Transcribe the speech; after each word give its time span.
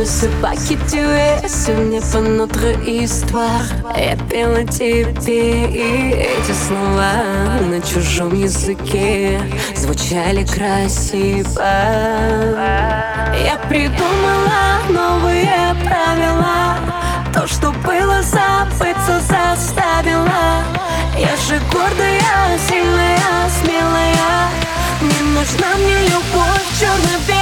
Ne 0.00 0.06
sais 0.06 0.30
pas 0.40 0.52
qui 0.56 0.78
tu 0.90 0.96
es, 0.96 1.46
ce 1.46 1.72
n'est 1.72 2.00
pas 2.00 2.20
notre 2.20 2.88
histoire 2.88 3.66
Я 3.98 4.16
пела 4.16 4.64
тебе. 4.64 5.66
И 5.68 6.14
эти 6.14 6.52
слова 6.52 7.12
На 7.68 7.78
чужом 7.82 8.34
языке 8.34 9.38
звучали 9.76 10.42
красиво. 10.44 11.60
Я 13.44 13.58
придумала 13.68 14.80
новые 14.88 15.76
правила. 15.84 16.78
То, 17.34 17.46
что 17.46 17.70
было 17.70 18.22
забыться 18.22 19.20
заставила 19.28 20.64
Я 21.18 21.36
же 21.46 21.60
гордая, 21.70 22.58
сильная, 22.66 23.50
смелая. 23.62 24.48
Не 25.02 25.20
нужна 25.34 25.76
мне 25.76 26.08
любовь 26.08 26.64
черно-белая 26.80 27.39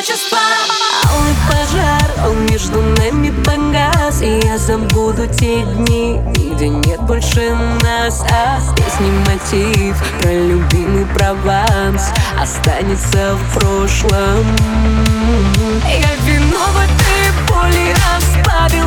прочь, 0.00 0.10
одиночество 0.10 0.38
Алый 1.12 1.34
пожар, 1.48 2.28
он 2.28 2.46
между 2.46 2.80
нами 2.80 3.30
погас 3.44 4.22
И 4.22 4.40
я 4.46 4.58
забуду 4.58 5.26
те 5.26 5.62
дни 5.62 6.20
где 6.60 6.68
нет 6.68 7.00
больше 7.00 7.56
нас. 7.82 8.22
А 8.30 8.58
песни 8.76 9.10
мотив 9.26 9.96
про 10.20 10.30
любимый 10.30 11.06
Прованс 11.06 12.10
Останется 12.38 13.34
в 13.34 13.58
прошлом. 13.58 14.44
Я 15.88 16.14
вино 16.26 16.66
в 16.68 16.76
этой 16.76 17.32
боли 17.48 17.94
разбавила 17.94 18.79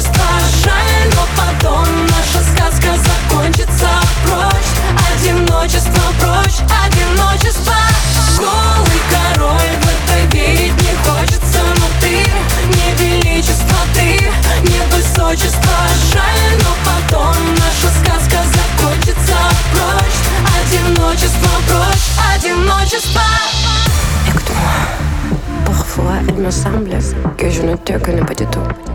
одиночество 0.00 0.24
Жаль, 0.64 1.10
но 1.14 1.26
потом 1.36 1.86
наша 2.06 2.42
сказка 2.42 2.96
закончится. 2.96 3.88
Прочь, 4.24 4.72
одиночество, 5.12 6.02
прочь, 6.18 6.60
одиночество. 6.84 7.74
Голый 8.38 9.00
король, 9.10 9.76
в 9.80 9.86
это 9.86 10.34
верить 10.34 10.72
не 10.80 10.94
хочется 11.04 11.60
Но 11.78 11.86
ты 12.00 12.24
не 12.76 12.94
величество, 12.98 13.76
ты 13.94 14.30
не 14.68 14.80
высочество. 14.90 15.76
Жаль, 16.12 16.58
но 16.58 16.72
потом 16.84 17.34
наша 17.54 17.88
сказка 18.00 18.38
закончится. 18.56 19.36
Прочь, 19.72 20.20
одиночество, 20.60 21.50
прочь, 21.68 22.06
одиночество. 22.34 23.22
Parfois 25.66 26.20
il 26.28 26.34
me 26.36 26.50
semble 26.50 26.98
que 27.36 27.50
je 27.50 27.62
ne 27.62 27.76
te 27.76 27.98
connais 27.98 28.24
pas 28.24 28.34
du 28.34 28.46
tout 28.46 28.89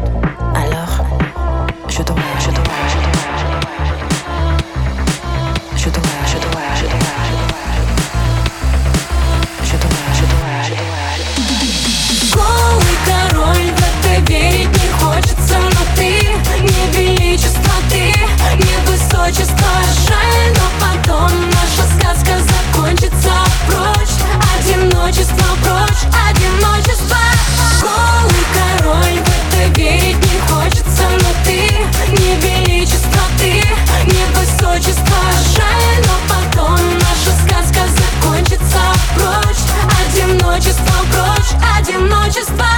прочь 41.11 41.55
одиночество. 41.77 42.74